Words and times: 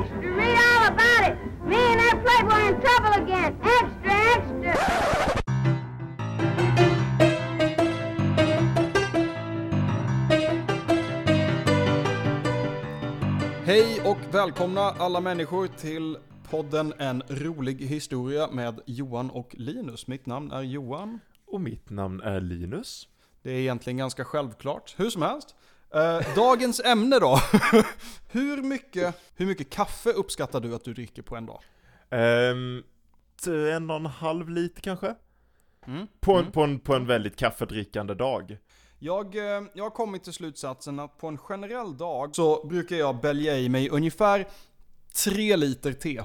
extra, 0.00 0.18
read 0.36 0.58
all 0.58 0.86
about 0.92 1.22
it. 1.28 1.36
Me 1.64 1.76
and 1.76 2.00
that 2.00 2.16
playboy 2.24 2.68
in 2.68 2.80
trouble 2.80 3.14
again. 3.22 3.56
Extra, 3.62 4.12
extra. 4.36 4.74
Hej 13.64 14.00
och 14.04 14.34
välkomna 14.34 14.80
alla 14.80 15.20
människor 15.20 15.66
till 15.66 16.18
podden 16.50 16.92
En 16.98 17.22
rolig 17.28 17.80
historia 17.80 18.48
med 18.50 18.80
Johan 18.86 19.30
och 19.30 19.54
Linus. 19.58 20.06
Mitt 20.06 20.26
namn 20.26 20.52
är 20.52 20.62
Johan. 20.62 21.20
Och 21.46 21.60
mitt 21.60 21.90
namn 21.90 22.20
är 22.20 22.40
Linus. 22.40 23.08
Det 23.42 23.50
är 23.50 23.58
egentligen 23.58 23.96
ganska 23.96 24.24
självklart. 24.24 24.94
Hur 24.98 25.10
som 25.10 25.22
helst. 25.22 25.54
Eh, 25.94 26.34
dagens 26.34 26.80
ämne 26.80 27.18
då. 27.18 27.38
hur, 28.30 28.62
mycket, 28.62 29.20
hur 29.34 29.46
mycket 29.46 29.70
kaffe 29.70 30.10
uppskattar 30.12 30.60
du 30.60 30.74
att 30.74 30.84
du 30.84 30.94
dricker 30.94 31.22
på 31.22 31.36
en 31.36 31.46
dag? 31.46 31.62
T- 33.44 33.70
en 33.70 33.90
och 33.90 33.96
en 33.96 34.06
halv 34.06 34.48
liter 34.48 34.80
kanske? 34.80 35.14
Mm. 35.86 36.06
På, 36.20 36.32
en, 36.32 36.40
Mm. 36.40 36.52
på, 36.52 36.62
en, 36.62 36.80
på 36.80 36.94
en 36.94 37.06
väldigt 37.06 37.36
kaffedrickande 37.36 38.14
dag. 38.14 38.58
Jag, 38.98 39.36
eh, 39.36 39.62
jag 39.74 39.84
har 39.84 39.90
kommit 39.90 40.24
till 40.24 40.32
slutsatsen 40.32 40.98
att 41.00 41.18
på 41.18 41.26
en 41.28 41.38
generell 41.38 41.96
dag 41.96 42.36
så 42.36 42.66
brukar 42.66 42.96
jag 42.96 43.20
bälja 43.20 43.58
i 43.58 43.68
mig 43.68 43.88
ungefär 43.90 44.46
tre 45.24 45.56
liter 45.56 45.92
te. 45.92 46.22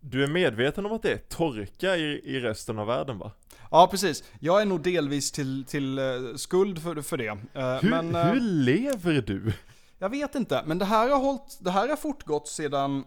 Du 0.00 0.22
är 0.24 0.28
medveten 0.28 0.86
om 0.86 0.92
att 0.92 1.02
det 1.02 1.12
är 1.12 1.16
torka 1.16 1.96
i, 1.96 2.20
i 2.24 2.40
resten 2.40 2.78
av 2.78 2.86
världen 2.86 3.18
va? 3.18 3.32
Ja, 3.70 3.88
precis. 3.90 4.24
Jag 4.40 4.62
är 4.62 4.66
nog 4.66 4.80
delvis 4.82 5.32
till, 5.32 5.64
till 5.64 5.98
eh, 5.98 6.04
skuld 6.36 6.82
för, 6.82 7.02
för 7.02 7.16
det. 7.16 7.26
Eh, 7.54 7.76
Hur, 7.82 7.90
men, 7.90 8.14
eh, 8.14 8.24
hur 8.24 8.40
lever 8.40 9.22
du? 9.26 9.52
Jag 9.98 10.08
vet 10.10 10.34
inte, 10.34 10.62
men 10.66 10.78
det 10.78 10.84
här 10.84 11.08
har 11.10 11.18
hållit, 11.18 11.58
det 11.60 11.70
här 11.70 11.88
har 11.88 11.96
fortgått 11.96 12.48
sedan, 12.48 13.04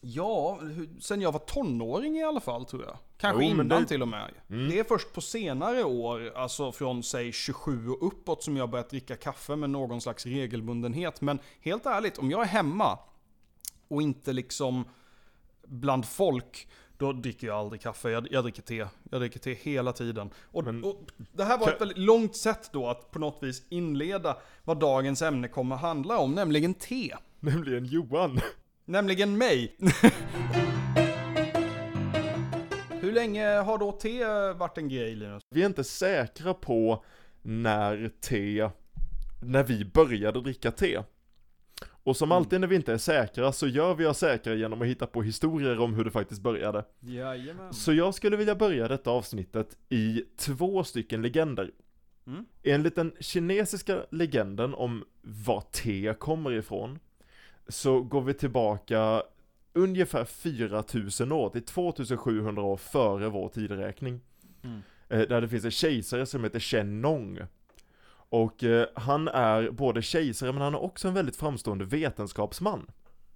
ja, 0.00 0.60
sen 1.00 1.20
jag 1.20 1.32
var 1.32 1.38
tonåring 1.40 2.16
i 2.18 2.24
alla 2.24 2.40
fall 2.40 2.64
tror 2.64 2.84
jag. 2.84 2.96
Kanske 3.18 3.44
Jo, 3.44 3.50
innan 3.50 3.68
det- 3.68 3.86
till 3.86 4.02
och 4.02 4.08
med. 4.08 4.30
Det 4.46 4.78
är 4.78 4.84
först 4.84 5.12
på 5.12 5.20
senare 5.20 5.84
år, 5.84 6.32
alltså 6.36 6.72
från 6.72 7.02
säg 7.02 7.32
27 7.32 7.88
och 7.88 8.06
uppåt 8.06 8.42
som 8.42 8.56
jag 8.56 8.70
börjat 8.70 8.90
dricka 8.90 9.16
kaffe 9.16 9.56
med 9.56 9.70
någon 9.70 10.00
slags 10.00 10.26
regelbundenhet. 10.26 11.20
Men 11.20 11.38
helt 11.60 11.86
ärligt, 11.86 12.18
om 12.18 12.30
jag 12.30 12.40
är 12.42 12.46
hemma 12.46 12.98
och 13.88 14.02
inte 14.02 14.32
liksom 14.32 14.84
bland 15.66 16.06
folk, 16.06 16.68
då 17.00 17.12
dricker 17.12 17.46
jag 17.46 17.56
aldrig 17.56 17.80
kaffe. 17.82 18.10
Jag, 18.10 18.26
jag 18.30 18.44
dricker 18.44 18.62
te. 18.62 18.86
Jag 19.10 19.20
dricker 19.20 19.38
te 19.40 19.54
hela 19.54 19.92
tiden. 19.92 20.30
Och, 20.42 20.64
Men- 20.64 20.84
och 20.84 20.96
det 21.32 21.44
här 21.44 21.58
var 21.58 21.68
ett 21.68 21.80
väldigt 21.80 21.98
långt 21.98 22.36
sätt 22.36 22.70
då 22.72 22.88
att 22.88 23.10
på 23.10 23.18
något 23.18 23.42
vis 23.42 23.62
inleda 23.68 24.36
vad 24.64 24.78
dagens 24.80 25.22
ämne 25.22 25.48
kommer 25.48 25.74
att 25.74 25.80
handla 25.80 26.18
om, 26.18 26.34
nämligen 26.34 26.74
te. 26.74 27.14
Nämligen 27.40 27.84
Johan. 27.84 28.40
Nämligen 28.84 29.38
mig. 29.38 29.76
Hur 33.00 33.12
länge 33.12 33.46
har 33.48 33.78
då 33.78 33.92
te 33.92 34.24
varit 34.52 34.78
en 34.78 34.88
grej 34.88 35.14
Linus? 35.16 35.42
Vi 35.50 35.62
är 35.62 35.66
inte 35.66 35.84
säkra 35.84 36.54
på 36.54 37.04
när 37.42 38.10
te, 38.20 38.70
när 39.42 39.64
vi 39.64 39.84
började 39.84 40.40
dricka 40.40 40.70
te. 40.70 41.02
Och 42.02 42.16
som 42.16 42.32
alltid 42.32 42.60
när 42.60 42.68
vi 42.68 42.76
inte 42.76 42.92
är 42.92 42.98
säkra 42.98 43.52
så 43.52 43.66
gör 43.66 43.94
vi 43.94 44.06
oss 44.06 44.18
säkra 44.18 44.54
genom 44.54 44.82
att 44.82 44.88
hitta 44.88 45.06
på 45.06 45.22
historier 45.22 45.80
om 45.80 45.94
hur 45.94 46.04
det 46.04 46.10
faktiskt 46.10 46.42
började. 46.42 46.84
Jajamän. 47.00 47.74
Så 47.74 47.92
jag 47.92 48.14
skulle 48.14 48.36
vilja 48.36 48.54
börja 48.54 48.88
detta 48.88 49.10
avsnittet 49.10 49.76
i 49.88 50.24
två 50.36 50.84
stycken 50.84 51.22
legender. 51.22 51.70
Mm. 52.26 52.44
Enligt 52.62 52.96
den 52.96 53.12
kinesiska 53.20 54.02
legenden 54.10 54.74
om 54.74 55.04
var 55.22 55.60
te 55.60 56.14
kommer 56.18 56.52
ifrån, 56.52 56.98
så 57.68 58.00
går 58.00 58.20
vi 58.22 58.34
tillbaka 58.34 59.22
ungefär 59.72 60.24
4000 60.24 61.32
år, 61.32 61.48
till 61.50 61.62
2700 61.62 62.62
år 62.62 62.76
före 62.76 63.28
vår 63.28 63.48
tideräkning. 63.48 64.20
Mm. 64.62 64.80
Eh, 65.08 65.28
Där 65.28 65.40
det 65.40 65.48
finns 65.48 65.64
en 65.64 65.70
kejsare 65.70 66.26
som 66.26 66.44
heter 66.44 66.60
Shen 66.60 67.00
Nong. 67.00 67.38
Och 68.30 68.64
eh, 68.64 68.86
han 68.94 69.28
är 69.28 69.70
både 69.70 70.02
kejsare 70.02 70.52
men 70.52 70.62
han 70.62 70.74
är 70.74 70.82
också 70.82 71.08
en 71.08 71.14
väldigt 71.14 71.36
framstående 71.36 71.84
vetenskapsman. 71.84 72.86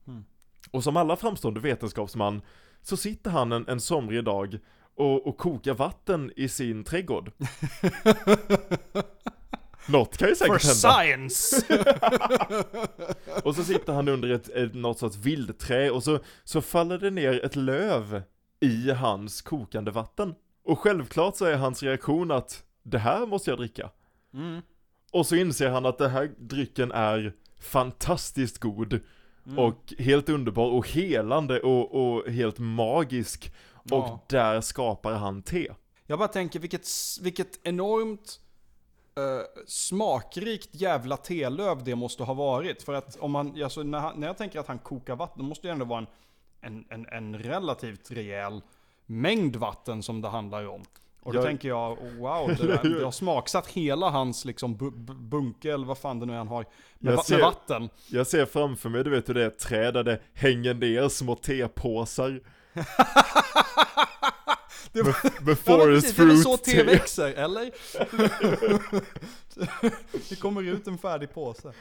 Mm. 0.06 0.25
Och 0.71 0.84
som 0.84 0.97
alla 0.97 1.16
framstående 1.16 1.60
vetenskapsman 1.60 2.43
så 2.82 2.97
sitter 2.97 3.31
han 3.31 3.53
en, 3.53 3.69
en 3.69 3.81
somrig 3.81 4.25
dag 4.25 4.59
och, 4.94 5.27
och 5.27 5.38
kokar 5.38 5.75
vatten 5.75 6.32
i 6.37 6.49
sin 6.49 6.84
trädgård. 6.84 7.32
Något 9.88 10.16
kan 10.16 10.28
ju 10.28 10.34
For 10.34 10.59
säkert 10.59 10.65
hända. 10.65 10.94
science! 10.94 11.65
Och 13.44 13.55
så 13.55 13.65
sitter 13.65 13.93
han 13.93 14.09
under 14.09 14.31
ett, 14.31 14.49
ett 14.49 14.75
något 14.75 14.99
sorts 14.99 15.16
vildträ 15.16 15.91
och 15.91 16.03
så, 16.03 16.19
så 16.44 16.61
faller 16.61 16.99
det 16.99 17.11
ner 17.11 17.44
ett 17.44 17.56
löv 17.56 18.22
i 18.61 18.91
hans 18.91 19.43
kokande 19.43 19.91
vatten. 19.91 20.34
Och 20.65 20.78
självklart 20.78 21.37
så 21.37 21.44
är 21.44 21.56
hans 21.56 21.82
reaktion 21.82 22.31
att 22.31 22.65
det 22.82 22.99
här 22.99 23.26
måste 23.26 23.50
jag 23.50 23.59
dricka. 23.59 23.91
Mm. 24.34 24.62
Och 25.14 25.26
så 25.26 25.36
inser 25.36 25.70
han 25.70 25.86
att 25.86 25.98
den 25.98 26.10
här 26.10 26.30
drycken 26.38 26.92
är 26.92 27.32
fantastiskt 27.60 28.58
god 28.58 29.00
Mm. 29.47 29.58
och 29.58 29.94
helt 29.98 30.28
underbar 30.28 30.70
och 30.70 30.88
helande 30.88 31.60
och, 31.60 31.94
och 31.94 32.30
helt 32.30 32.58
magisk. 32.58 33.52
Ja. 33.82 33.97
Och 33.97 34.25
där 34.28 34.60
skapar 34.60 35.12
han 35.12 35.42
te. 35.42 35.69
Jag 36.06 36.19
bara 36.19 36.28
tänker 36.28 36.60
vilket, 36.60 36.86
vilket 37.22 37.66
enormt 37.66 38.41
eh, 39.16 39.62
smakrikt 39.66 40.69
jävla 40.72 41.16
telöv 41.16 41.84
det 41.84 41.94
måste 41.94 42.22
ha 42.22 42.34
varit. 42.34 42.82
För 42.82 42.92
att 42.92 43.16
om 43.16 43.31
man, 43.31 43.62
alltså, 43.62 43.82
när, 43.82 43.98
han, 43.98 44.20
när 44.20 44.26
jag 44.26 44.36
tänker 44.36 44.60
att 44.60 44.69
han 44.69 44.78
kokar 44.78 45.16
vatten, 45.16 45.38
då 45.38 45.44
måste 45.44 45.69
det 45.69 45.72
ändå 45.72 45.84
vara 45.84 45.98
en, 45.98 46.06
en, 46.60 46.86
en, 46.91 47.06
en 47.06 47.38
relativt 47.38 48.10
rejäl 48.10 48.62
mängd 49.06 49.56
vatten 49.56 50.02
som 50.02 50.20
det 50.20 50.28
handlar 50.28 50.69
om. 50.69 50.82
Och 51.25 51.33
då 51.33 51.39
Jag- 51.39 51.45
tänker 51.47 51.69
jag, 51.69 51.97
wow, 52.19 52.49
det, 52.61 52.67
där, 52.67 52.99
det 52.99 53.05
har 53.05 53.11
smaksatt 53.11 53.67
hela 53.67 54.11
hans 54.11 54.45
liksom 54.45 54.77
bu, 54.77 54.91
bu, 54.91 55.15
bunke 55.15 55.73
eller 55.75 55.87
vad 55.87 55.99
fan 55.99 56.19
det 56.21 56.27
nu 56.27 56.33
är 56.33 56.37
han 56.39 56.49
har 56.49 56.65
med, 56.99 57.12
Jag 57.12 57.17
va, 57.17 57.23
ser- 57.23 57.35
med 57.37 57.45
vatten. 57.45 57.89
Jag 58.11 58.27
ser 58.27 58.47
framför 58.47 58.89
mig, 58.89 59.05
du 59.05 59.11
vet 59.11 59.29
hur 59.29 59.35
det 59.35 59.43
är 59.43 59.47
ett 59.49 59.59
träd 59.59 59.95
där 59.95 60.05
det 60.05 60.21
hänger 60.35 60.75
ner 60.75 61.09
små 61.09 61.35
tepåsar. 61.35 62.41
Det 64.94 65.03
var- 65.03 65.44
med 65.44 65.50
Ja, 65.50 65.55
forest 65.56 66.03
precis, 66.06 66.16
det 66.16 66.22
är 66.22 66.27
väl 66.27 66.38
så 66.38 66.56
fruit 66.56 66.65
te 66.65 66.82
växer, 66.82 67.32
eller? 67.32 67.71
det 70.28 70.37
kommer 70.41 70.62
ut 70.62 70.87
en 70.87 70.99
färdig 70.99 71.32
påse. 71.32 71.72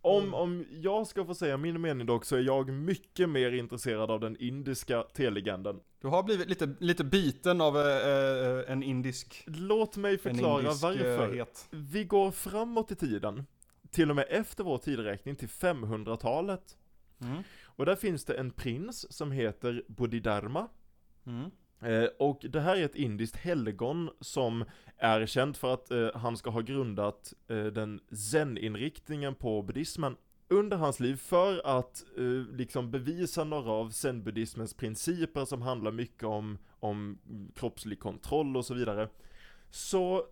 Om, 0.00 0.34
om 0.34 0.64
jag 0.70 1.06
ska 1.06 1.24
få 1.24 1.34
säga 1.34 1.56
min 1.56 1.80
mening 1.80 2.06
dock 2.06 2.24
så 2.24 2.36
är 2.36 2.40
jag 2.40 2.68
mycket 2.72 3.28
mer 3.28 3.52
intresserad 3.52 4.10
av 4.10 4.20
den 4.20 4.36
indiska 4.40 5.02
telegenden. 5.02 5.80
Du 6.00 6.08
har 6.08 6.22
blivit 6.22 6.48
lite, 6.48 6.74
lite 6.80 7.04
biten 7.04 7.60
av 7.60 7.78
eh, 7.78 7.86
eh, 7.86 8.72
en 8.72 8.82
indisk... 8.82 9.44
Låt 9.46 9.96
mig 9.96 10.18
förklara 10.18 10.60
indisk 10.62 10.82
varför. 10.82 11.28
eh, 11.32 11.34
het. 11.38 11.66
Vi 11.70 12.04
går 12.04 12.30
framåt 12.30 12.90
i 12.90 12.94
tiden, 12.96 13.46
till 13.90 14.10
och 14.10 14.16
med 14.16 14.26
efter 14.30 14.64
vår 14.64 14.78
tideräkning 14.78 15.36
till 15.36 15.48
500-talet. 15.48 16.76
Mm. 17.20 17.42
Och 17.64 17.86
där 17.86 17.96
finns 17.96 18.24
det 18.24 18.34
en 18.34 18.50
prins 18.50 19.12
som 19.12 19.32
heter 19.32 19.84
Bodhidharma. 19.88 20.68
Mm. 21.26 21.50
Eh, 21.84 22.08
och 22.18 22.46
det 22.48 22.60
här 22.60 22.76
är 22.76 22.84
ett 22.84 22.94
indiskt 22.94 23.36
helgon 23.36 24.10
som 24.20 24.64
är 24.96 25.26
känt 25.26 25.56
för 25.56 25.74
att 25.74 25.90
eh, 25.90 26.08
han 26.14 26.36
ska 26.36 26.50
ha 26.50 26.60
grundat 26.60 27.32
eh, 27.48 27.64
den 27.64 28.00
zen-inriktningen 28.10 29.34
på 29.34 29.62
buddhismen 29.62 30.16
under 30.48 30.76
hans 30.76 31.00
liv 31.00 31.16
för 31.16 31.78
att 31.78 32.04
eh, 32.16 32.56
liksom 32.56 32.90
bevisa 32.90 33.44
några 33.44 33.70
av 33.70 33.90
zen-buddhismens 33.90 34.74
principer 34.76 35.44
som 35.44 35.62
handlar 35.62 35.92
mycket 35.92 36.24
om, 36.24 36.58
om 36.80 37.18
kroppslig 37.54 38.00
kontroll 38.00 38.56
och 38.56 38.64
så 38.64 38.74
vidare. 38.74 39.08
Så 39.70 40.26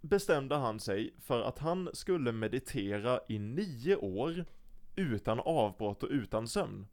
bestämde 0.00 0.56
han 0.56 0.80
sig 0.80 1.14
för 1.18 1.42
att 1.42 1.58
han 1.58 1.90
skulle 1.92 2.32
meditera 2.32 3.20
i 3.28 3.38
nio 3.38 3.96
år 3.96 4.44
utan 4.96 5.40
avbrott 5.40 6.02
och 6.02 6.10
utan 6.10 6.48
sömn. 6.48 6.86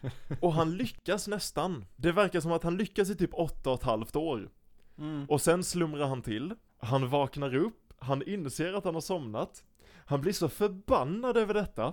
Och 0.40 0.52
han 0.52 0.76
lyckas 0.76 1.28
nästan. 1.28 1.84
Det 1.96 2.12
verkar 2.12 2.40
som 2.40 2.52
att 2.52 2.62
han 2.62 2.76
lyckas 2.76 3.10
i 3.10 3.14
typ 3.14 3.34
åtta 3.34 3.70
och 3.70 3.78
ett 3.78 3.86
halvt 3.86 4.16
år. 4.16 4.50
Mm. 4.98 5.26
Och 5.28 5.40
sen 5.40 5.64
slumrar 5.64 6.06
han 6.06 6.22
till, 6.22 6.54
han 6.78 7.08
vaknar 7.08 7.54
upp, 7.54 7.92
han 7.98 8.22
inser 8.22 8.72
att 8.72 8.84
han 8.84 8.94
har 8.94 9.00
somnat. 9.00 9.64
Han 10.06 10.20
blir 10.20 10.32
så 10.32 10.48
förbannad 10.48 11.36
över 11.36 11.54
detta 11.54 11.92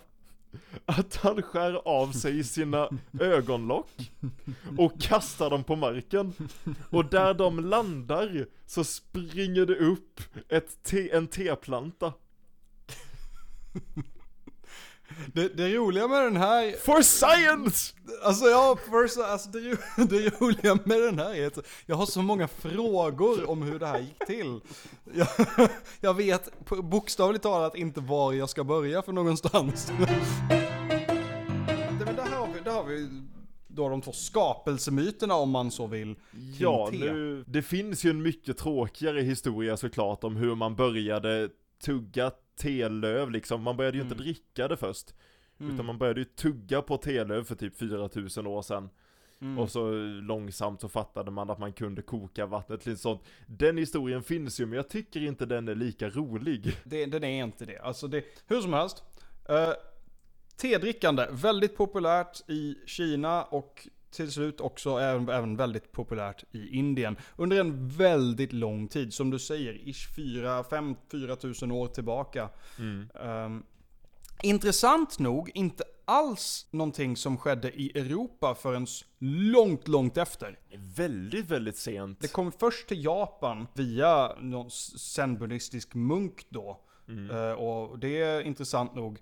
att 0.86 1.16
han 1.16 1.42
skär 1.42 1.74
av 1.74 2.12
sig 2.12 2.44
sina 2.44 2.90
ögonlock 3.20 4.12
och 4.78 5.02
kastar 5.02 5.50
dem 5.50 5.64
på 5.64 5.76
marken. 5.76 6.34
Och 6.90 7.06
där 7.06 7.34
de 7.34 7.60
landar 7.60 8.46
så 8.66 8.84
springer 8.84 9.66
det 9.66 9.76
upp 9.76 10.22
ett 10.50 10.84
te, 10.84 11.12
en 11.12 11.28
teplanta. 11.28 12.14
Det, 15.34 15.58
det 15.58 15.76
roliga 15.76 16.08
med 16.08 16.24
den 16.24 16.38
här, 16.38 16.72
For 16.72 17.02
science! 17.02 17.94
alltså 18.24 18.46
ja, 18.46 18.78
first, 18.92 19.18
alltså 19.18 19.50
det, 19.50 19.60
det 20.10 20.42
roliga 20.42 20.80
med 20.86 21.02
den 21.02 21.20
här 21.20 21.36
är 21.36 21.48
att 21.48 21.58
jag 21.86 21.96
har 21.96 22.06
så 22.06 22.22
många 22.22 22.48
frågor 22.48 23.50
om 23.50 23.62
hur 23.62 23.80
det 23.80 23.88
här 23.88 24.00
gick 24.00 24.28
till. 24.28 24.60
Jag, 25.14 25.28
jag 26.00 26.14
vet 26.14 26.70
bokstavligt 26.70 27.44
talat 27.44 27.76
inte 27.76 28.02
var 28.02 28.34
jag 28.34 28.50
ska 28.50 28.64
börja 28.64 29.02
för 29.02 29.12
någonstans. 29.12 29.92
då 33.68 33.90
de 33.90 34.02
två 34.02 34.12
skapelsemyterna 34.12 35.36
om 35.36 35.50
man 35.50 35.72
så 35.72 35.88
vill. 35.88 36.16
Ja, 36.60 36.90
nu, 36.94 37.44
det 37.48 37.62
finns 37.62 38.04
ju 38.04 38.10
en 38.10 38.22
mycket 38.22 38.58
tråkigare 38.58 39.22
historia 39.22 39.78
såklart 39.78 40.24
om 40.24 40.36
hur 40.36 40.56
man 40.56 40.76
började 40.76 41.50
tugga 41.80 42.32
telöv 42.56 43.32
liksom. 43.32 43.62
Man 43.64 43.78
började 43.78 43.98
ju 43.98 44.04
inte 44.04 44.16
Mm. 44.16 44.24
dricka 44.26 44.68
det 44.68 44.78
först. 44.78 45.14
Mm. 45.60 45.74
Utan 45.74 45.86
man 45.86 45.98
började 45.98 46.20
ju 46.20 46.26
tugga 46.26 46.82
på 46.82 46.98
telöv 46.98 47.44
för 47.44 47.56
typ 47.56 47.78
4000 47.78 48.48
år 48.48 48.62
sedan. 48.62 48.90
Mm. 49.42 49.60
Och 49.60 49.72
så 49.72 49.92
långsamt 50.22 50.82
så 50.82 50.90
fattade 50.90 51.32
man 51.32 51.50
att 51.50 51.60
man 51.60 51.74
kunde 51.74 52.02
koka 52.02 52.46
vattnet 52.46 52.82
till 52.82 52.98
sånt. 52.98 53.22
Den 53.46 53.78
historien 53.78 54.24
finns 54.24 54.60
ju, 54.60 54.66
men 54.66 54.76
jag 54.76 54.90
tycker 54.90 55.22
inte 55.22 55.46
den 55.46 55.68
är 55.68 55.76
lika 55.76 56.10
rolig. 56.10 56.74
Det, 56.84 57.06
den 57.06 57.24
är 57.24 57.44
inte 57.44 57.66
det. 57.66 57.78
Alltså 57.80 58.08
det, 58.08 58.26
hur 58.48 58.62
som 58.62 58.74
helst. 58.74 59.04
Uh, 59.50 59.74
tedrickande, 60.56 61.28
väldigt 61.32 61.78
populärt 61.78 62.50
i 62.50 62.76
Kina 62.86 63.44
och 63.44 63.88
till 64.12 64.32
slut 64.32 64.62
också 64.62 64.98
även, 64.98 65.30
även 65.30 65.56
väldigt 65.56 65.92
populärt 65.92 66.44
i 66.52 66.78
Indien. 66.78 67.18
Under 67.36 67.60
en 67.60 67.90
väldigt 67.90 68.54
lång 68.54 68.88
tid, 68.88 69.14
som 69.14 69.30
du 69.30 69.40
säger, 69.40 69.90
ish 69.90 70.18
4-5-4 70.18 71.36
tusen 71.36 71.72
år 71.72 71.88
tillbaka. 71.88 72.50
Mm. 72.80 73.10
Ehm, 73.22 73.64
intressant 74.44 75.20
nog, 75.20 75.52
inte 75.54 75.84
alls 76.06 76.68
någonting 76.72 77.18
som 77.18 77.38
skedde 77.38 77.72
i 77.72 78.00
Europa 78.00 78.56
förrän 78.56 78.88
långt, 79.20 79.88
långt 79.88 80.18
efter. 80.18 80.60
Väldigt, 80.96 81.50
väldigt 81.50 81.78
sent. 81.78 82.22
Det 82.22 82.28
kom 82.28 82.52
först 82.52 82.88
till 82.88 83.04
Japan 83.04 83.68
via 83.74 84.36
någon 84.40 84.72
zen-buddhistisk 84.72 85.96
munk 85.96 86.46
då. 86.50 86.82
Mm. 87.08 87.30
Eh, 87.30 87.52
och 87.52 88.00
det 88.00 88.22
är 88.22 88.42
intressant 88.42 88.96
nog 88.96 89.20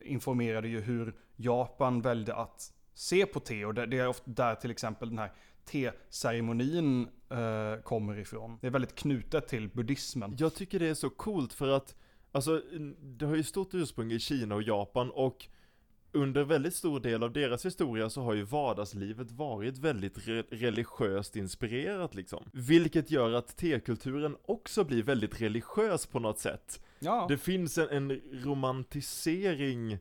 informerade 0.00 0.68
ju 0.68 0.80
hur 0.80 1.14
Japan 1.36 2.02
välde 2.02 2.34
att 2.34 2.72
se 2.94 3.26
på 3.26 3.40
te. 3.40 3.64
Och 3.64 3.74
det, 3.74 3.98
är 3.98 4.08
ofta 4.08 4.30
där 4.30 4.54
till 4.54 4.70
exempel 4.70 5.08
den 5.08 5.18
här 5.18 5.32
teceremonin 5.64 7.08
eh, 7.30 7.82
kommer 7.82 8.18
ifrån. 8.18 8.58
Det 8.60 8.66
är 8.66 8.70
väldigt 8.70 8.94
knutet 8.94 9.48
till 9.48 9.68
buddhismen. 9.68 10.36
Jag 10.38 10.54
tycker 10.54 10.78
det 10.78 10.88
är 10.88 10.94
så 10.94 11.10
coolt 11.10 11.52
för 11.52 11.68
att, 11.68 11.94
alltså, 12.32 12.62
det 13.00 13.26
har 13.26 13.36
ju 13.36 13.42
stort 13.42 13.74
ursprung 13.74 14.12
i 14.12 14.18
Kina 14.18 14.54
och 14.54 14.62
Japan 14.62 15.10
och 15.10 15.46
under 16.14 16.44
väldigt 16.44 16.74
stor 16.74 17.00
del 17.00 17.22
av 17.22 17.32
deras 17.32 17.66
historia 17.66 18.10
så 18.10 18.22
har 18.22 18.34
ju 18.34 18.42
vardagslivet 18.42 19.30
varit 19.30 19.78
väldigt 19.78 20.18
re- 20.18 20.44
religiöst 20.50 21.36
inspirerat 21.36 22.14
liksom. 22.14 22.44
Vilket 22.52 23.10
gör 23.10 23.32
att 23.32 23.56
tekulturen 23.56 24.36
också 24.44 24.84
blir 24.84 25.02
väldigt 25.02 25.40
religiös 25.40 26.06
på 26.06 26.18
något 26.18 26.38
sätt. 26.38 26.82
Ja, 26.98 27.26
Det 27.28 27.38
finns 27.38 27.78
en, 27.78 27.88
en 27.88 28.20
romantisering 28.32 29.98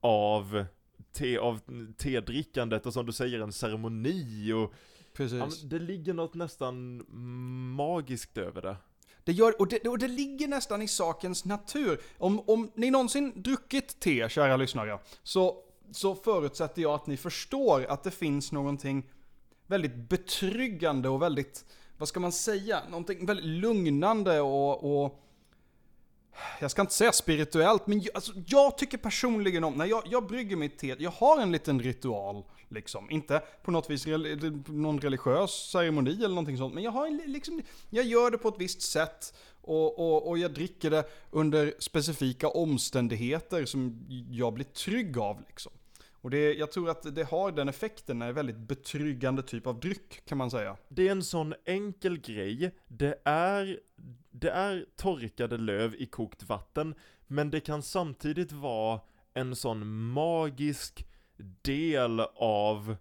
av 0.00 0.64
te, 1.12 1.38
av 1.38 1.60
tedrickandet 1.96 2.86
och 2.86 2.92
som 2.92 3.06
du 3.06 3.12
säger 3.12 3.40
en 3.40 3.52
ceremoni 3.52 4.52
och 4.52 4.72
precis. 5.12 5.38
ja, 5.38 5.68
det 5.68 5.78
ligger 5.78 6.14
något 6.14 6.34
nästan 6.34 7.04
magiskt 7.76 8.38
över 8.38 8.62
det. 8.62 8.76
Det 9.24 9.32
gör, 9.32 9.60
och 9.60 9.68
det, 9.68 9.88
och 9.88 9.98
det 9.98 10.08
ligger 10.08 10.48
nästan 10.48 10.82
i 10.82 10.88
sakens 10.88 11.44
natur. 11.44 12.00
Om, 12.18 12.40
om 12.46 12.70
ni 12.74 12.90
någonsin 12.90 13.32
druckit 13.36 14.00
te, 14.00 14.28
kära 14.28 14.56
lyssnare, 14.56 14.98
så, 15.22 15.56
så 15.90 16.14
förutsätter 16.14 16.82
jag 16.82 16.94
att 16.94 17.06
ni 17.06 17.16
förstår 17.16 17.84
att 17.84 18.04
det 18.04 18.10
finns 18.10 18.52
någonting 18.52 19.10
väldigt 19.66 19.94
betryggande 19.94 21.08
och 21.08 21.22
väldigt, 21.22 21.64
vad 21.98 22.08
ska 22.08 22.20
man 22.20 22.32
säga, 22.32 22.82
någonting 22.88 23.26
väldigt 23.26 23.46
lugnande 23.46 24.40
och, 24.40 25.04
och 25.04 25.22
jag 26.60 26.70
ska 26.70 26.80
inte 26.80 26.94
säga 26.94 27.12
spirituellt, 27.12 27.86
men 27.86 28.00
jag, 28.00 28.14
alltså, 28.14 28.32
jag 28.46 28.78
tycker 28.78 28.98
personligen 28.98 29.64
om, 29.64 29.74
när 29.74 29.86
jag, 29.86 30.02
jag 30.06 30.26
brygger 30.26 30.56
mitt 30.56 30.78
te, 30.78 30.96
jag 30.98 31.10
har 31.10 31.40
en 31.40 31.52
liten 31.52 31.80
ritual, 31.80 32.44
liksom. 32.68 33.10
Inte 33.10 33.42
på 33.62 33.70
något 33.70 33.90
vis 33.90 34.06
någon 34.66 35.00
religiös 35.00 35.70
ceremoni 35.70 36.14
eller 36.14 36.28
någonting 36.28 36.58
sånt, 36.58 36.74
men 36.74 36.82
jag 36.82 36.90
har 36.90 37.06
en, 37.06 37.22
liksom, 37.26 37.62
jag 37.90 38.04
gör 38.04 38.30
det 38.30 38.38
på 38.38 38.48
ett 38.48 38.58
visst 38.58 38.82
sätt. 38.82 39.34
Och, 39.64 39.98
och, 39.98 40.28
och 40.28 40.38
jag 40.38 40.54
dricker 40.54 40.90
det 40.90 41.04
under 41.30 41.74
specifika 41.78 42.48
omständigheter 42.48 43.64
som 43.64 44.06
jag 44.30 44.52
blir 44.52 44.64
trygg 44.64 45.18
av 45.18 45.40
liksom. 45.40 45.72
Och 46.22 46.30
det, 46.30 46.54
jag 46.54 46.72
tror 46.72 46.90
att 46.90 47.14
det 47.14 47.24
har 47.24 47.52
den 47.52 47.68
effekten, 47.68 48.22
en 48.22 48.34
väldigt 48.34 48.56
betryggande 48.56 49.42
typ 49.42 49.66
av 49.66 49.80
dryck 49.80 50.24
kan 50.24 50.38
man 50.38 50.50
säga. 50.50 50.76
Det 50.88 51.08
är 51.08 51.12
en 51.12 51.24
sån 51.24 51.54
enkel 51.64 52.20
grej, 52.20 52.74
det 52.88 53.18
är, 53.24 53.80
det 54.30 54.50
är 54.50 54.86
torkade 54.96 55.58
löv 55.58 55.94
i 55.94 56.06
kokt 56.06 56.42
vatten, 56.42 56.94
men 57.26 57.50
det 57.50 57.60
kan 57.60 57.82
samtidigt 57.82 58.52
vara 58.52 59.00
en 59.34 59.56
sån 59.56 60.10
magisk 60.12 61.06
del 61.62 62.20
av 62.34 62.96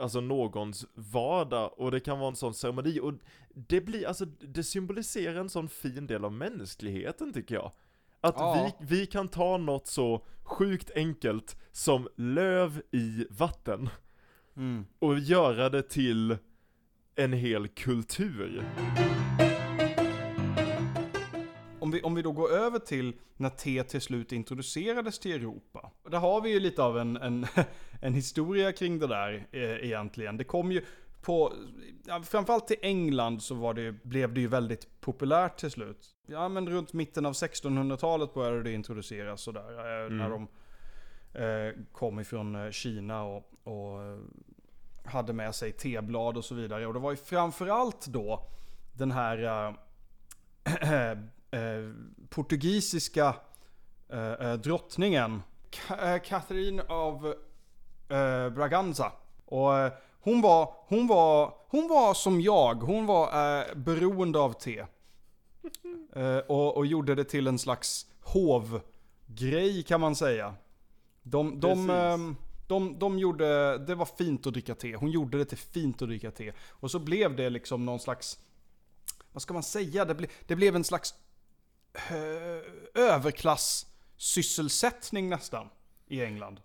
alltså 0.00 0.20
någons 0.20 0.86
vardag 0.94 1.74
och 1.76 1.90
det 1.90 2.00
kan 2.00 2.18
vara 2.18 2.28
en 2.28 2.36
sån 2.36 2.54
ceremoni 2.54 3.00
och 3.00 3.14
det 3.54 3.80
blir, 3.80 4.06
alltså 4.06 4.24
det 4.24 4.64
symboliserar 4.64 5.40
en 5.40 5.50
sån 5.50 5.68
fin 5.68 6.06
del 6.06 6.24
av 6.24 6.32
mänskligheten 6.32 7.32
tycker 7.32 7.54
jag. 7.54 7.72
Att 8.20 8.34
Ja. 8.38 8.72
vi, 8.80 8.86
vi 8.98 9.06
kan 9.06 9.28
ta 9.28 9.56
något 9.56 9.86
så 9.86 10.26
sjukt 10.42 10.90
enkelt 10.94 11.56
som 11.72 12.08
löv 12.16 12.82
i 12.92 13.26
vatten 13.30 13.88
och 14.98 15.18
göra 15.18 15.68
det 15.68 15.82
till 15.82 16.36
en 17.14 17.32
hel 17.32 17.68
kultur. 17.68 18.64
Om 21.78 21.90
vi, 21.90 22.02
om 22.02 22.14
vi 22.14 22.22
då 22.22 22.32
går 22.32 22.50
över 22.52 22.78
till 22.78 23.12
när 23.36 23.50
te 23.50 23.82
till 23.84 24.00
slut 24.00 24.32
introducerades 24.32 25.18
till 25.18 25.32
Europa. 25.32 25.90
Där 26.10 26.18
har 26.18 26.40
vi 26.40 26.50
ju 26.50 26.60
lite 26.60 26.82
av 26.82 26.98
en, 26.98 27.16
en, 27.16 27.46
en 28.02 28.14
historia 28.14 28.72
kring 28.72 28.98
det 28.98 29.06
där 29.06 29.46
eh, 29.52 29.62
egentligen. 29.62 30.36
Det 30.36 30.44
kom 30.44 30.72
ju 30.72 30.84
på, 31.26 31.52
ja, 32.06 32.22
framförallt 32.22 32.66
till 32.66 32.76
England 32.82 33.42
så 33.42 33.54
var 33.54 33.74
det, 33.74 33.92
blev 33.92 34.34
det 34.34 34.40
ju 34.40 34.48
väldigt 34.48 35.00
populärt 35.00 35.56
till 35.56 35.70
slut. 35.70 36.06
Ja 36.26 36.48
men 36.48 36.68
runt 36.70 36.92
mitten 36.92 37.26
av 37.26 37.32
1600-talet 37.32 38.34
började 38.34 38.62
det 38.62 38.72
introduceras 38.72 39.40
sådär. 39.40 40.00
Eh, 40.00 40.06
Mm. 40.06 40.18
När 40.18 40.30
de 40.30 40.48
eh, 41.44 41.74
kom 41.92 42.20
ifrån 42.20 42.54
eh, 42.66 42.70
Kina 42.70 43.22
och, 43.22 43.50
och 43.64 44.02
eh, 44.02 44.18
hade 45.04 45.32
med 45.32 45.54
sig 45.54 45.72
teblad 45.72 46.36
och 46.36 46.44
så 46.44 46.54
vidare. 46.54 46.86
Och 46.86 46.94
det 46.94 47.00
var 47.00 47.10
ju 47.10 47.16
framförallt 47.16 48.06
då 48.06 48.48
den 48.92 49.10
här 49.10 49.44
eh, 50.82 51.10
eh, 51.60 51.92
portugisiska 52.28 53.34
eh, 54.08 54.52
drottningen 54.54 55.42
Ka- 55.70 56.18
Catherine 56.18 56.82
av 56.88 57.34
Braganza. 58.54 59.12
Och 59.44 59.72
hon 60.26 60.40
var, 60.40 60.74
hon 60.86 61.06
var, 61.06 61.54
hon 61.68 61.88
var 61.88 62.14
som 62.14 62.40
jag, 62.40 62.74
hon 62.74 63.06
var 63.06 63.58
eh, 63.60 63.64
beroende 63.74 64.38
av 64.38 64.52
te. 64.52 64.86
Eh, 66.16 66.38
och, 66.38 66.76
och 66.76 66.86
gjorde 66.86 67.14
det 67.14 67.24
till 67.24 67.46
en 67.46 67.58
slags 67.58 68.06
hovgrej 68.20 69.82
kan 69.82 70.00
man 70.00 70.16
säga. 70.16 70.54
De, 71.22 71.60
de, 71.60 71.86
Precis. 71.86 71.90
ehm, 71.90 72.36
de, 72.68 72.98
de 72.98 73.18
gjorde, 73.18 73.78
det 73.78 73.94
var 73.94 74.08
fint 74.18 74.46
att 74.46 74.52
dricka 74.52 74.74
te. 74.74 74.96
Hon 74.96 75.10
gjorde 75.10 75.38
det 75.38 75.44
till 75.44 75.58
fint 75.58 76.02
att 76.02 76.08
dricka 76.08 76.30
te. 76.30 76.52
Och 76.68 76.90
så 76.90 76.98
blev 76.98 77.36
det 77.36 77.50
liksom 77.50 77.86
någon 77.86 78.00
slags, 78.00 78.38
vad 79.32 79.42
ska 79.42 79.54
man 79.54 79.62
säga? 79.62 80.04
Det, 80.04 80.14
ble, 80.14 80.28
det 80.46 80.56
blev 80.56 80.76
en 80.76 80.84
slags 80.84 81.14
eh, 81.94 82.60
överklass-sysselsättning 82.94 85.28
nästan 85.28 85.68
i 86.06 86.24
England. 86.24 86.60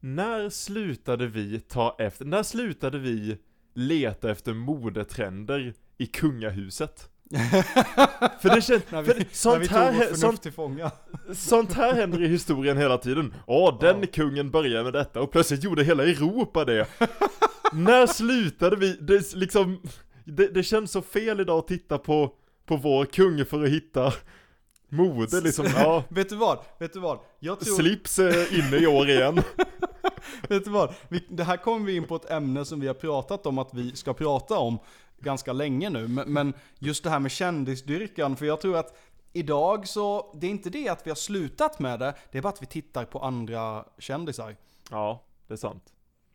När 0.00 0.48
slutade 0.50 1.26
vi 1.26 1.60
ta 1.60 1.96
efter, 1.98 2.24
när 2.24 2.42
slutade 2.42 2.98
vi 2.98 3.38
leta 3.74 4.30
efter 4.30 4.52
modetrender 4.54 5.74
i 5.98 6.06
kungahuset? 6.06 7.10
För 8.40 8.54
det 8.54 8.62
känns, 8.62 8.82
När 8.90 9.04
för 9.04 9.14
vi, 9.14 9.26
sånt, 9.32 9.54
när 9.54 9.60
vi 9.60 9.66
här, 9.66 10.14
sånt, 10.14 10.46
sånt 11.38 11.72
här 11.72 11.94
händer 11.94 12.22
i 12.22 12.28
historien 12.28 12.76
hela 12.76 12.98
tiden. 12.98 13.34
Åh, 13.46 13.78
den 13.80 14.00
Ja. 14.00 14.06
kungen 14.12 14.50
började 14.50 14.84
med 14.84 14.92
detta 14.92 15.20
och 15.20 15.30
plötsligt 15.32 15.64
gjorde 15.64 15.84
hela 15.84 16.02
Europa 16.04 16.64
det. 16.64 16.86
när 17.72 18.06
slutade 18.06 18.76
vi, 18.76 18.96
det 19.00 19.34
liksom, 19.34 19.82
det, 20.24 20.46
det 20.54 20.62
känns 20.62 20.90
så 20.92 21.02
fel 21.02 21.40
idag 21.40 21.58
att 21.58 21.68
titta 21.68 21.98
på, 21.98 22.34
på 22.66 22.76
vår 22.76 23.04
kung 23.04 23.44
för 23.44 23.62
att 23.64 23.68
hitta 23.70 24.12
mode 24.88 25.40
liksom. 25.40 25.66
Ja, 25.76 26.04
Vet 26.08 26.28
du 26.28 26.36
vad? 26.36 26.58
Vet 26.78 26.92
du 26.92 27.00
vad? 27.00 27.18
Jag 27.40 27.60
tror, 27.60 27.74
slips 27.74 28.18
är 28.18 28.58
inne 28.58 28.76
i 28.76 28.86
år 28.86 29.08
igen. 29.08 29.42
Vet 30.48 30.64
du 30.64 30.70
vad? 30.70 30.94
Vi, 31.08 31.26
det 31.28 31.44
här 31.44 31.56
kommer 31.56 31.86
vi 31.86 31.96
in 31.96 32.06
på 32.06 32.16
ett 32.16 32.30
ämne 32.30 32.64
som 32.64 32.80
vi 32.80 32.86
har 32.86 32.94
pratat 32.94 33.46
om 33.46 33.58
att 33.58 33.74
vi 33.74 33.96
ska 33.96 34.14
prata 34.14 34.58
om 34.58 34.78
ganska 35.18 35.52
länge 35.52 35.90
nu. 35.90 36.08
Men, 36.08 36.54
just 36.78 37.04
det 37.04 37.10
här 37.10 37.18
med 37.18 37.30
kändisdyrkan, 37.30 38.36
för 38.36 38.46
jag 38.46 38.60
tror 38.60 38.76
att 38.76 38.96
idag 39.32 39.88
så, 39.88 40.34
det 40.40 40.46
är 40.46 40.50
inte 40.50 40.70
det 40.70 40.88
att 40.88 41.06
vi 41.06 41.10
har 41.10 41.16
slutat 41.16 41.78
med 41.78 41.98
det, 42.00 42.14
det 42.32 42.38
är 42.38 42.42
bara 42.42 42.48
att 42.48 42.62
vi 42.62 42.66
tittar 42.66 43.04
på 43.04 43.18
andra 43.18 43.84
kändisar. 43.98 44.56
Ja, 44.90 45.22
det 45.46 45.54
är 45.54 45.58
sant. 45.58 45.92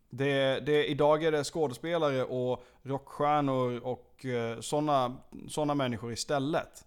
Det, 0.10 0.60
det, 0.66 0.86
idag 0.86 1.24
är 1.24 1.32
det 1.32 1.44
skådespelare 1.44 2.24
och 2.24 2.64
rockstjärnor 2.84 3.80
och 3.84 4.26
uh, 4.26 4.60
sådana 4.60 5.16
såna 5.50 5.76
människor 5.76 6.12
istället. 6.14 6.86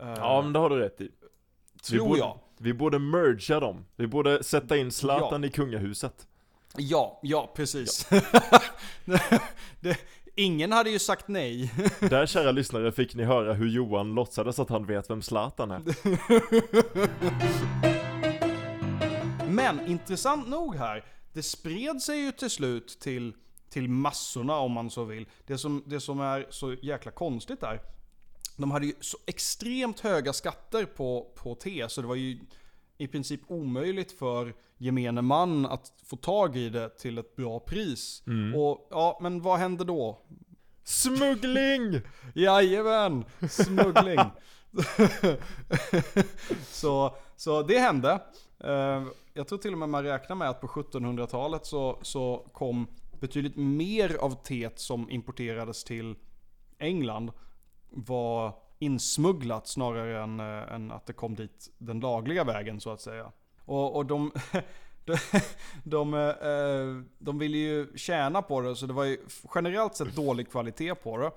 Eh, 0.00 0.08
Ja, 0.16 0.42
men 0.42 0.52
det 0.52 0.58
har 0.58 0.70
du 0.70 0.78
rätt 0.78 1.00
i. 1.00 1.10
tror 1.88 2.08
borde- 2.08 2.18
jag. 2.18 2.38
Vi 2.58 2.74
borde 2.74 2.98
mergea 2.98 3.60
dem. 3.60 3.84
Vi 3.96 4.06
borde 4.06 4.42
sätta 4.44 4.76
in 4.76 4.90
Zlatan 4.90 5.44
i 5.44 5.50
kungahuset. 5.50 6.26
Ja, 6.76 7.20
ja 7.22 7.52
precis. 7.54 8.08
det, 9.80 9.98
ingen 10.34 10.72
hade 10.72 10.90
ju 10.90 10.98
sagt 10.98 11.28
nej. 11.28 11.72
Där 12.00 12.26
kära 12.26 12.52
lyssnare 12.52 12.92
fick 12.92 13.14
ni 13.14 13.24
höra 13.24 13.52
hur 13.52 13.68
Johan 13.68 14.14
låtsades 14.14 14.58
att 14.58 14.68
han 14.68 14.86
vet 14.86 15.10
vem 15.10 15.22
Zlatan 15.22 15.70
är. 15.70 15.82
Men 19.50 19.86
intressant 19.86 20.48
nog 20.48 20.76
här, 20.76 21.04
det 21.32 21.42
spred 21.42 22.02
sig 22.02 22.18
ju 22.18 22.32
till 22.32 22.50
slut 22.50 22.98
till, 23.00 23.34
till 23.68 23.88
massorna 23.88 24.56
om 24.56 24.72
man 24.72 24.90
så 24.90 25.04
vill. 25.04 25.26
Det 25.46 25.58
som, 25.58 25.82
det 25.86 26.00
som 26.00 26.20
är 26.20 26.46
så 26.50 26.74
jäkla 26.82 27.10
konstigt 27.10 27.60
där, 27.60 27.80
de 28.56 28.70
hade 28.70 28.86
ju 28.86 28.92
så 29.00 29.18
extremt 29.26 30.00
höga 30.00 30.32
skatter 30.32 30.84
på, 30.84 31.32
på 31.36 31.54
te, 31.54 31.88
så 31.88 32.00
det 32.00 32.06
var 32.06 32.14
ju 32.14 32.38
i 32.98 33.06
princip 33.06 33.40
omöjligt 33.46 34.18
för 34.18 34.54
gemene 34.80 35.22
man 35.22 35.66
att 35.66 35.92
få 36.04 36.16
tag 36.16 36.56
i 36.56 36.68
det 36.68 36.88
till 36.98 37.18
ett 37.18 37.36
bra 37.36 37.60
pris. 37.60 38.22
Och 38.56 38.88
ja, 38.90 39.18
men 39.22 39.42
vad 39.42 39.58
hände 39.58 39.84
då? 39.84 40.18
Smuggling! 40.84 42.00
Jajamän, 42.34 43.24
smuggling. 43.48 44.18
så, 46.66 47.14
så 47.36 47.62
det 47.62 47.78
hände. 47.78 48.22
Eh, 48.64 49.04
Jag 49.34 49.48
tror 49.48 49.58
till 49.58 49.72
och 49.72 49.78
med 49.78 49.88
man 49.88 50.02
räknar 50.04 50.36
med 50.36 50.48
att 50.50 50.60
på 50.60 50.66
1700-talet 50.66 51.66
så, 51.66 51.98
så 52.02 52.46
kom 52.52 52.86
betydligt 53.20 53.56
mer 53.56 54.16
av 54.16 54.42
teet 54.44 54.78
som 54.80 55.10
importerades 55.10 55.84
till 55.84 56.14
England 56.78 57.30
var 57.90 58.54
insmugglat 58.78 59.68
snarare 59.68 60.22
än, 60.22 60.40
eh, 60.40 60.74
än 60.74 60.90
att 60.92 61.06
det 61.06 61.12
kom 61.12 61.34
dit 61.34 61.70
den 61.78 62.00
lagliga 62.00 62.44
vägen 62.44 62.80
så 62.80 62.90
att 62.90 63.00
säga. 63.00 63.32
Och, 63.70 63.96
och 63.96 64.06
de, 64.06 64.32
de, 65.04 65.16
de, 65.84 66.14
eh, 66.14 67.04
de 67.18 67.38
ville 67.38 67.58
ju 67.58 67.96
tjäna 67.96 68.42
på 68.42 68.60
det 68.60 68.76
så 68.76 68.86
det 68.86 68.92
var 68.92 69.04
ju 69.04 69.18
generellt 69.54 69.96
sett 69.96 70.16
dålig 70.16 70.50
kvalitet 70.50 70.94
på 70.94 71.16
det. 71.16 71.30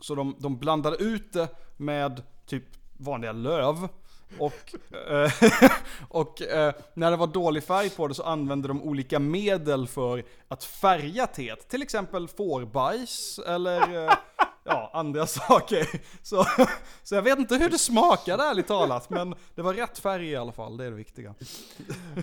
Så 0.00 0.14
de, 0.14 0.36
de 0.38 0.58
blandade 0.58 0.96
ut 0.96 1.32
det 1.32 1.48
med 1.76 2.22
typ 2.46 2.64
vanliga 2.92 3.32
löv. 3.32 3.88
Och, 4.38 4.74
eh, 5.10 5.32
och 6.08 6.42
eh, 6.42 6.74
när 6.94 7.10
det 7.10 7.16
var 7.16 7.26
dålig 7.26 7.64
färg 7.64 7.90
på 7.90 8.08
det 8.08 8.14
så 8.14 8.22
använde 8.22 8.68
de 8.68 8.82
olika 8.82 9.18
medel 9.18 9.88
för 9.88 10.24
att 10.48 10.64
färga 10.64 11.26
teet. 11.26 11.68
Till 11.68 11.82
exempel 11.82 12.28
fårbajs 12.28 13.40
eller 13.46 14.10
ja, 14.64 14.90
andra 14.94 15.26
saker. 15.26 15.86
Så, 16.22 16.44
så 17.02 17.14
jag 17.14 17.22
vet 17.22 17.38
inte 17.38 17.54
hur 17.56 17.68
det 17.70 17.78
smakade 17.78 18.42
ärligt 18.42 18.66
talat, 18.66 19.10
men 19.10 19.34
det 19.54 19.62
var 19.62 19.74
rätt 19.74 19.98
färg 19.98 20.26
i 20.30 20.36
alla 20.36 20.52
fall, 20.52 20.76
det 20.76 20.84
är 20.84 20.90
det 20.90 20.96
viktiga. 20.96 21.34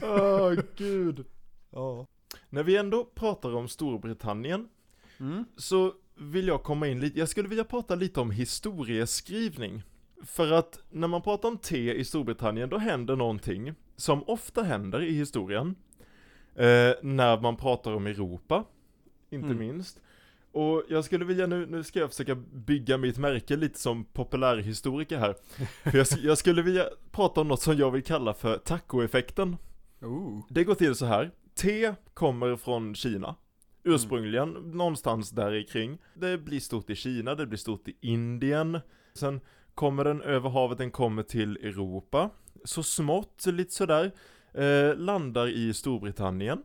Åh 0.01 0.53
gud. 0.75 1.25
Ja. 1.71 2.05
När 2.49 2.63
vi 2.63 2.77
ändå 2.77 3.05
pratar 3.05 3.55
om 3.55 3.67
Storbritannien 3.67 4.67
Mm. 5.19 5.45
så 5.57 5.93
vill 6.15 6.47
jag 6.47 6.63
komma 6.63 6.87
in 6.87 6.99
lite, 6.99 7.19
jag 7.19 7.29
skulle 7.29 7.47
vilja 7.49 7.63
prata 7.63 7.95
lite 7.95 8.19
om 8.19 8.31
historieskrivning. 8.31 9.83
För 10.25 10.51
att 10.51 10.79
när 10.89 11.07
man 11.07 11.21
pratar 11.21 11.49
om 11.49 11.57
te 11.57 11.93
i 11.93 12.05
Storbritannien 12.05 12.69
då 12.69 12.77
händer 12.77 13.15
någonting 13.15 13.73
som 13.95 14.23
ofta 14.29 14.63
händer 14.63 15.03
i 15.03 15.13
historien. 15.13 15.75
Eh, 16.55 16.93
när 17.03 17.41
man 17.41 17.55
pratar 17.55 17.91
om 17.93 18.07
Europa, 18.07 18.63
inte 19.29 19.45
Mm. 19.45 19.57
minst. 19.57 19.99
Och 20.57 20.83
jag 20.89 21.05
skulle 21.05 21.25
vilja 21.25 21.47
nu, 21.47 21.65
nu 21.65 21.83
ska 21.83 21.99
jag 21.99 22.09
försöka 22.09 22.35
bygga 22.35 22.97
mitt 22.97 23.17
märke 23.17 23.55
lite 23.55 23.79
som 23.79 24.05
populärhistoriker 24.05 25.17
här. 25.17 25.35
För 25.91 25.97
jag, 25.97 26.07
jag 26.21 26.37
skulle 26.37 26.61
vilja 26.61 26.85
prata 27.11 27.41
om 27.41 27.47
något 27.47 27.61
som 27.61 27.77
jag 27.77 27.91
vill 27.91 28.03
kalla 28.03 28.33
för 28.33 28.57
tacoeffekten. 28.57 29.57
Ooh. 30.01 30.45
Det 30.49 30.63
går 30.63 30.75
till 30.75 30.95
så 30.95 31.05
här. 31.05 31.31
Te 31.55 31.93
kommer 32.13 32.55
från 32.55 32.95
Kina. 32.95 33.35
Ursprungligen 33.83 34.49
någonstans 34.49 35.29
där 35.29 35.67
kring. 35.67 35.97
Det 36.13 36.37
blir 36.37 36.59
stort 36.59 36.89
i 36.89 36.95
Kina, 36.95 37.35
det 37.35 37.45
blir 37.45 37.57
stort 37.57 37.87
i 37.87 37.95
Indien. 38.01 38.79
Sen 39.13 39.41
kommer 39.75 40.03
den 40.03 40.21
över 40.21 40.49
havet, 40.49 40.77
den 40.77 40.91
kommer 40.91 41.23
till 41.23 41.57
Europa. 41.57 42.29
Så 42.63 42.83
smått, 42.83 43.45
lite 43.45 43.73
sådär. 43.73 44.11
Eh, 44.53 44.95
landar 44.95 45.47
i 45.47 45.73
Storbritannien. 45.73 46.63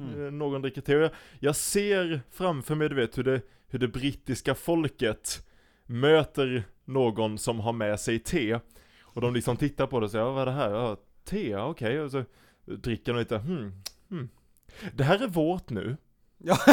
Mm. 0.00 0.24
Eh, 0.24 0.30
någon 0.30 0.62
dricker 0.62 0.80
te. 0.80 0.92
Jag, 0.92 1.10
jag 1.38 1.56
ser 1.56 2.20
framför 2.30 2.74
mig, 2.74 2.88
du 2.88 2.94
vet, 2.94 3.18
hur 3.18 3.24
det, 3.24 3.40
hur 3.68 3.78
det 3.78 3.88
brittiska 3.88 4.54
folket 4.54 5.46
möter 5.86 6.64
någon 6.84 7.38
som 7.38 7.60
har 7.60 7.72
med 7.72 8.00
sig 8.00 8.18
te. 8.18 8.58
Och 9.02 9.20
de 9.20 9.34
liksom 9.34 9.56
tittar 9.56 9.86
på 9.86 10.00
det 10.00 10.04
och 10.04 10.10
säger, 10.10 10.24
ja, 10.24 10.32
vad 10.32 10.42
är 10.42 10.46
det 10.46 10.52
här? 10.52 10.70
Ja, 10.70 10.96
te, 11.24 11.56
okej. 11.56 12.00
Och 12.00 12.10
så 12.10 12.24
dricker 12.64 13.12
de 13.12 13.18
lite, 13.18 13.38
hmm, 13.38 13.72
hmm. 14.08 14.28
Det 14.94 15.04
här 15.04 15.22
är 15.22 15.28
vårt 15.28 15.70
nu. 15.70 15.96
Ja. 16.38 16.56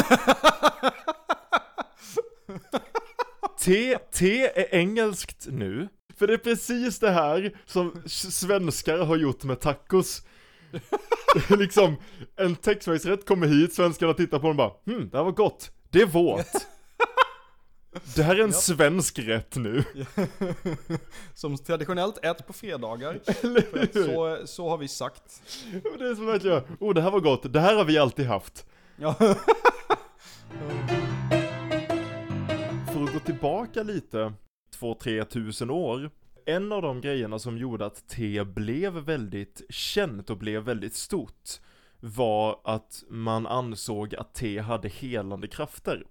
Te, 3.60 3.98
te 3.98 4.46
är 4.46 4.74
engelskt 4.74 5.46
nu. 5.50 5.88
För 6.16 6.26
det 6.26 6.32
är 6.32 6.38
precis 6.38 6.98
det 6.98 7.10
här 7.10 7.56
som 7.64 8.02
svenskar 8.06 8.98
har 8.98 9.16
gjort 9.16 9.44
med 9.44 9.60
tacos. 9.60 10.26
liksom, 11.58 11.96
en 12.36 12.56
Tex-Mex-rätt 12.56 13.26
kommer 13.26 13.46
hit, 13.46 13.74
svenskarna 13.74 14.14
tittar 14.14 14.38
på 14.38 14.46
den 14.46 14.50
och 14.50 14.56
bara 14.56 14.72
hmm, 14.96 15.08
det 15.08 15.16
här 15.16 15.24
var 15.24 15.32
gott. 15.32 15.70
Det 15.90 16.00
är 16.00 16.06
vårt. 16.06 16.46
Det 18.16 18.22
här 18.22 18.36
är 18.36 18.44
en 18.44 18.52
svensk 18.52 19.18
rätt 19.18 19.56
nu. 19.56 19.84
Som 21.34 21.58
traditionellt 21.58 22.24
äts 22.24 22.42
på 22.42 22.52
fredagar. 22.52 23.20
Att 23.74 23.94
så, 23.94 24.38
så 24.46 24.68
har 24.68 24.78
vi 24.78 24.88
sagt. 24.88 25.42
Det 25.98 26.04
är 26.04 26.14
som 26.14 26.26
verkligen, 26.26 26.62
oh 26.80 26.94
det 26.94 27.02
här 27.02 27.10
var 27.10 27.20
gott, 27.20 27.52
det 27.52 27.60
här 27.60 27.76
har 27.76 27.84
vi 27.84 27.98
alltid 27.98 28.26
haft. 28.26 28.66
Ja. 28.96 29.14
För 32.92 33.04
att 33.04 33.12
gå 33.12 33.20
tillbaka 33.24 33.82
lite, 33.82 34.32
2-3 34.80 35.24
tusen 35.24 35.70
år. 35.70 36.10
En 36.48 36.72
av 36.72 36.82
de 36.82 37.00
grejerna 37.00 37.38
som 37.38 37.58
gjorde 37.58 37.86
att 37.86 38.08
te 38.08 38.44
blev 38.44 38.92
väldigt 38.92 39.62
känt 39.68 40.30
och 40.30 40.38
blev 40.38 40.62
väldigt 40.62 40.94
stort 40.94 41.60
var 42.00 42.60
att 42.64 43.04
man 43.08 43.46
ansåg 43.46 44.14
att 44.14 44.34
te 44.34 44.58
hade 44.60 44.88
helande 44.88 45.48
krafter. 45.48 46.06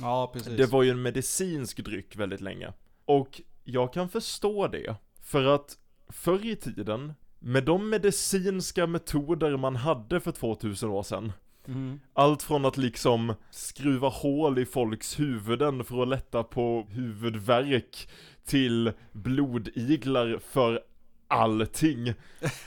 ja, 0.00 0.30
precis. 0.32 0.56
Det 0.56 0.66
var 0.66 0.82
ju 0.82 0.90
en 0.90 1.02
medicinsk 1.02 1.84
dryck 1.84 2.16
väldigt 2.16 2.40
länge. 2.40 2.72
Och 3.04 3.42
jag 3.64 3.92
kan 3.92 4.08
förstå 4.08 4.68
det, 4.68 4.96
för 5.22 5.44
att 5.44 5.78
förr 6.08 6.46
i 6.46 6.56
tiden, 6.56 7.12
med 7.38 7.64
de 7.64 7.90
medicinska 7.90 8.86
metoder 8.86 9.56
man 9.56 9.76
hade 9.76 10.20
för 10.20 10.32
2000 10.32 10.90
år 10.90 11.02
sedan, 11.02 11.32
Mhm. 11.66 12.00
allt 12.12 12.42
från 12.42 12.64
att 12.64 12.76
liksom 12.76 13.34
skruva 13.50 14.08
hål 14.08 14.58
i 14.58 14.66
folks 14.66 15.20
huvuden 15.20 15.84
för 15.84 16.02
att 16.02 16.08
lätta 16.08 16.42
på 16.42 16.86
huvudvärk 16.90 18.08
till 18.46 18.92
blodiglar 19.12 20.40
för 20.50 20.80
allting. 21.28 22.14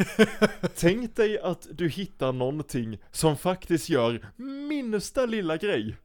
Tänk 0.75 1.16
dig 1.16 1.39
att 1.39 1.68
du 1.72 1.89
hittar 1.89 2.32
någonting 2.32 2.98
som 3.12 3.38
faktiskt 3.38 3.89
gör 3.89 4.27
minsta 4.70 5.25
lilla 5.25 5.58
grej. 5.58 5.96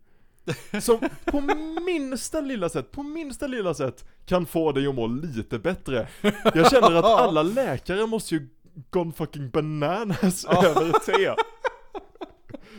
Som 0.80 1.00
på 1.24 1.40
minsta 1.86 2.40
lilla 2.40 2.68
sätt, 2.68 2.90
på 2.90 3.02
minsta 3.02 3.46
lilla 3.46 3.74
sätt 3.74 4.04
kan 4.26 4.46
få 4.46 4.72
dig 4.72 4.86
att 4.86 4.94
må 4.94 5.06
lite 5.06 5.58
bättre. 5.58 6.08
Jag 6.54 6.70
känner 6.70 6.94
att 6.94 7.04
alla 7.20 7.42
läkare 7.42 8.06
måste 8.06 8.34
ju 8.34 8.48
gone 8.90 9.12
fucking 9.12 9.50
bananas 9.50 10.44
över 10.44 10.92
te. 11.06 11.42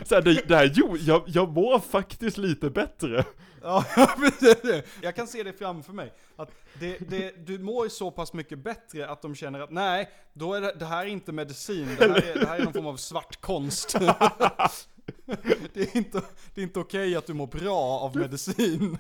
Så 0.05 0.15
här, 0.15 0.22
det, 0.22 0.48
det 0.48 0.55
här, 0.55 0.72
jo, 0.75 0.98
jag, 0.98 1.24
jag 1.25 1.50
mår 1.50 1.79
faktiskt 1.79 2.38
lite 2.38 2.69
bättre. 2.69 3.25
Ja. 3.65 3.86
Jag 5.01 5.15
kan 5.15 5.27
se 5.27 5.43
det 5.43 5.53
framför 5.53 5.93
mig. 5.93 6.13
Att 6.36 6.51
det, 6.79 6.98
det, 7.10 7.48
du 7.48 7.60
mår 7.60 7.89
så 7.89 8.12
pass 8.12 8.33
mycket 8.33 8.60
bättre 8.60 9.10
att 9.10 9.22
de 9.22 9.36
känner 9.36 9.60
att 9.60 9.72
nej, 9.72 10.10
då 10.33 10.53
är 10.53 10.62
det, 10.62 10.75
det 10.79 10.86
här 10.86 11.05
är 11.05 11.10
inte 11.10 11.31
medicin, 11.31 11.88
det 12.00 12.07
här 12.07 12.15
är, 12.15 12.39
det 12.39 12.48
här 12.48 12.60
är 12.60 12.63
någon 12.63 12.74
form 12.74 12.88
av 12.88 12.98
svart 12.98 13.41
konst. 13.41 13.95
Det 15.74 15.81
är 15.81 15.98
inte, 15.98 16.22
det 16.53 16.62
är 16.62 16.63
inte 16.63 16.79
okej 16.79 17.15
att 17.15 17.27
du 17.27 17.33
mår 17.33 17.48
bra 17.48 18.00
av 18.00 18.17
medicin. 18.17 18.98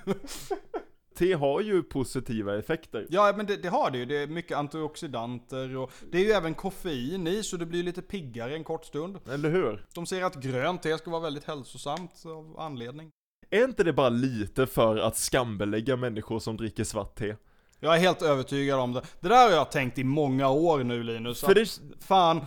Te 1.23 1.33
har 1.33 1.61
ju 1.61 1.83
positiva 1.83 2.57
effekter. 2.59 3.07
Ja, 3.09 3.33
men 3.37 3.45
det, 3.45 3.57
det 3.57 3.69
har 3.69 3.91
det 3.91 3.97
ju. 3.97 4.05
Det 4.05 4.17
är 4.17 4.27
mycket 4.27 4.57
antioxidanter 4.57 5.77
och 5.77 5.91
det 6.11 6.17
är 6.17 6.21
ju 6.21 6.31
även 6.31 6.53
koffein 6.53 7.27
i, 7.27 7.43
så 7.43 7.57
du 7.57 7.65
blir 7.65 7.83
lite 7.83 8.01
piggare 8.01 8.55
en 8.55 8.63
kort 8.63 8.85
stund. 8.85 9.19
Eller 9.29 9.49
hur? 9.49 9.85
De 9.93 10.05
säger 10.05 10.23
att 10.23 10.35
grönt 10.35 10.83
te 10.83 10.97
ska 10.97 11.11
vara 11.11 11.21
väldigt 11.21 11.43
hälsosamt 11.43 12.23
av 12.25 12.59
anledning. 12.59 13.11
Är 13.49 13.63
inte 13.63 13.83
det 13.83 13.93
bara 13.93 14.09
lite 14.09 14.67
för 14.67 14.97
att 14.97 15.17
skambelägga 15.17 15.95
människor 15.95 16.39
som 16.39 16.57
dricker 16.57 16.83
svart 16.83 17.15
te? 17.15 17.35
Jag 17.79 17.95
är 17.95 17.99
helt 17.99 18.21
övertygad 18.21 18.79
om 18.79 18.93
det. 18.93 19.01
Det 19.19 19.27
där 19.29 19.49
har 19.49 19.55
jag 19.55 19.71
tänkt 19.71 19.97
i 19.97 20.03
många 20.03 20.49
år 20.49 20.83
nu 20.83 21.03
Linus. 21.03 21.41
För 21.41 21.55
det, 21.55 21.79
Fan. 21.99 22.45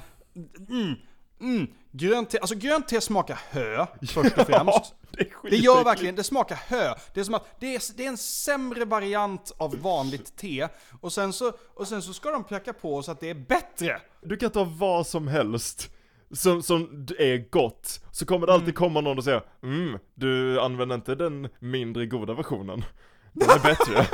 Mm. 0.69 0.95
Mm. 1.41 1.67
Grönt 1.93 2.31
te, 2.31 2.39
alltså 2.39 2.55
grönt 2.57 2.89
te 2.89 3.01
smakar 3.01 3.39
hö, 3.51 3.87
först 4.09 4.39
och 4.39 4.47
främst. 4.47 4.95
det, 5.11 5.21
är 5.21 5.25
Det 5.25 5.31
skitäckligt. 5.31 5.65
gör 5.65 5.85
verkligen, 5.85 6.15
det 6.17 6.25
smakar 6.25 6.57
hö. 6.67 6.95
Det 7.15 7.21
är 7.21 7.25
som 7.25 7.35
att 7.35 7.61
det 7.61 7.75
är, 7.75 7.97
det 7.97 8.05
är 8.05 8.09
en 8.09 8.17
sämre 8.17 8.85
variant 8.85 9.53
av 9.59 9.77
vanligt 9.81 10.37
te. 10.37 10.69
Och 11.01 11.13
sen 11.13 11.33
så, 11.33 11.53
och 11.75 11.89
sen 11.89 12.03
så 12.03 12.13
ska 12.13 12.31
de 12.31 12.45
packa 12.45 12.73
på 12.73 13.03
så 13.03 13.13
att 13.13 13.21
det 13.21 13.31
är 13.31 13.35
bättre. 13.35 14.01
Du 14.23 14.37
kan 14.37 14.51
ta 14.51 14.65
vad 14.65 15.07
som 15.07 15.29
helst. 15.29 15.91
som, 16.33 16.63
som 16.63 17.07
är 17.19 17.51
gott, 17.51 18.01
så 18.13 18.27
kommer 18.27 18.47
det 18.47 18.53
alltid 18.53 18.69
Mm. 18.69 18.75
komma 18.79 19.01
någon 19.01 19.19
och 19.19 19.25
säga 19.25 19.43
mm, 19.63 19.99
du 20.15 20.61
använder 20.61 20.95
inte 20.95 21.15
den 21.15 21.49
mindre 21.59 22.07
goda 22.07 22.35
versionen. 22.35 22.85
Den 23.33 23.51
är 23.51 23.59
bättre. 23.63 24.07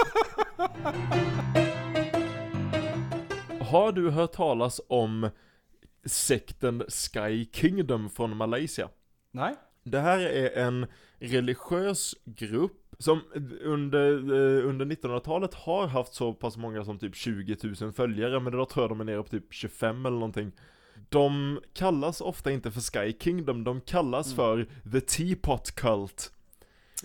Har 3.71 3.93
du 3.93 4.11
hört 4.11 4.33
talas 4.33 4.81
om 4.89 5.31
sekten 6.05 6.85
Sky 6.89 7.47
Kingdom 7.53 8.11
från 8.11 8.37
Malaysia? 8.37 8.89
Nej? 9.31 9.55
Det 9.85 10.01
här 10.01 10.19
är 10.19 10.67
en 10.67 10.87
religiös 11.19 12.15
grupp 12.25 12.79
som 12.99 13.21
under, 13.63 14.13
eh, 14.13 14.69
under 14.69 14.85
1900-talet 14.87 15.55
har 15.55 15.87
haft 15.87 16.15
så 16.15 16.33
pass 16.33 16.57
många 16.57 16.85
som 16.85 16.99
typ 16.99 17.15
20 17.17 17.57
000 17.81 17.93
följare, 17.93 18.41
men 18.41 18.53
idag 18.55 18.69
tror 18.69 18.83
jag 18.83 18.91
de 18.91 19.01
är 19.01 19.05
nere 19.05 19.23
på 19.23 19.29
typ 19.29 19.45
25 19.51 20.07
eller 20.07 20.17
någonting. 20.17 20.53
De 21.09 21.61
kallas 21.73 22.21
ofta 22.21 22.51
inte 22.51 22.71
för 22.71 22.81
Sky 22.81 23.17
Kingdom, 23.21 23.65
de 23.65 23.81
kallas 23.81 24.27
Mm. 24.27 24.37
för 24.37 24.67
The 24.93 25.01
Teapot 25.01 25.75
Cult. 25.75 26.33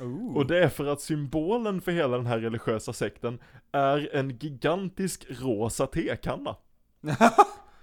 Ooh. 0.01 0.36
Och 0.36 0.48
det 0.48 0.63
är 0.63 0.70
för 0.70 0.86
att 0.86 1.01
symbolen 1.01 1.82
för 1.82 1.92
hela 1.92 2.18
den 2.18 2.25
här 2.25 2.39
religiösa 2.39 2.94
sekten 2.94 3.39
är 3.72 4.16
en 4.16 4.38
gigantisk 4.38 5.25
rosa 5.30 5.88
tekanna. 5.88 6.56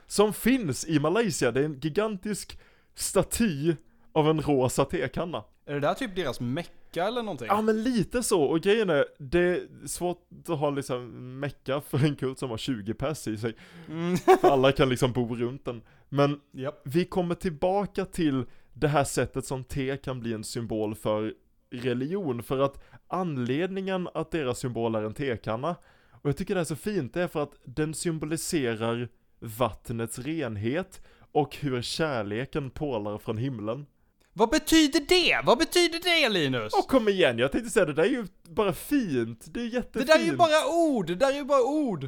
Som 0.06 0.32
finns 0.32 0.86
i 0.86 0.98
Malaysia, 1.00 1.52
det 1.52 1.60
är 1.60 1.64
en 1.64 1.80
gigantisk 1.80 2.58
staty 2.94 3.74
av 4.12 4.28
en 4.28 4.40
rosa 4.40 4.84
tekanna. 4.84 5.44
Är 5.66 5.74
det 5.74 5.80
där 5.80 5.94
typ 5.94 6.16
deras 6.16 6.40
mecka 6.40 7.04
eller 7.04 7.22
någonting? 7.22 7.46
Ja 7.46 7.62
men 7.62 7.82
lite 7.82 8.22
så, 8.22 8.42
och 8.42 8.60
grejen 8.60 8.90
är, 8.90 9.04
det 9.18 9.38
är 9.38 9.86
svårt 9.86 10.28
att 10.48 10.58
ha 10.58 10.70
liksom 10.70 11.40
mecka 11.40 11.80
för 11.80 12.04
en 12.04 12.16
kult 12.16 12.38
som 12.38 12.50
har 12.50 12.56
20 12.56 12.94
pers 12.94 13.28
i 13.28 13.36
sig. 13.36 13.56
Mm. 13.88 14.16
För 14.40 14.48
alla 14.48 14.72
kan 14.72 14.88
liksom 14.88 15.12
bo 15.12 15.34
runt 15.34 15.64
den. 15.64 15.82
Men 16.08 16.40
Japp. 16.52 16.80
vi 16.84 17.04
kommer 17.04 17.34
tillbaka 17.34 18.04
till 18.04 18.44
det 18.72 18.88
här 18.88 19.04
sättet 19.04 19.46
som 19.46 19.64
te 19.64 19.96
kan 19.96 20.20
bli 20.20 20.32
en 20.32 20.44
symbol 20.44 20.94
för 20.94 21.34
religion. 21.70 22.42
För 22.42 22.58
att 22.58 22.84
anledningen 23.08 24.08
att 24.14 24.30
deras 24.30 24.58
symbol 24.58 24.94
är 24.94 25.02
en 25.02 25.14
tekanna, 25.14 25.76
och 26.10 26.28
jag 26.28 26.36
tycker 26.36 26.54
det 26.54 26.60
är 26.60 26.64
så 26.64 26.76
fint, 26.76 27.14
det 27.14 27.22
är 27.22 27.28
för 27.28 27.42
att 27.42 27.54
den 27.64 27.94
symboliserar 27.94 29.08
vattnets 29.40 30.18
renhet 30.18 31.00
och 31.32 31.56
hur 31.56 31.82
kärleken 31.82 32.70
pålar 32.70 33.18
från 33.18 33.38
himlen. 33.38 33.86
Vad 34.32 34.50
betyder 34.50 35.00
det? 35.08 35.40
Vad 35.44 35.58
betyder 35.58 36.00
det 36.04 36.28
Linus? 36.28 36.72
Åh 36.76 36.86
kom 36.86 37.08
igen, 37.08 37.38
jag 37.38 37.52
tänkte 37.52 37.70
säga 37.70 37.86
det 37.86 37.92
där 37.92 38.02
är 38.02 38.08
ju 38.08 38.26
bara 38.48 38.72
fint, 38.72 39.44
det 39.54 39.60
är 39.60 39.64
det 39.64 39.70
jättefint. 39.70 40.06
där 40.06 40.18
är 40.18 40.24
ju 40.24 40.36
bara 40.36 40.66
ord, 40.68 41.06
det 41.06 41.14
där 41.14 41.30
är 41.32 41.36
ju 41.36 41.44
bara 41.44 41.62
ord. 41.62 42.04